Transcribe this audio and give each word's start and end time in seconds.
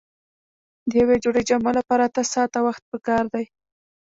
د 0.89 0.91
یوې 1.01 1.15
جوړې 1.23 1.41
جامو 1.49 1.71
لپاره 1.79 2.03
اته 2.09 2.21
ساعته 2.33 2.59
وخت 2.67 2.83
پکار 2.91 3.23
دی. 3.33 3.45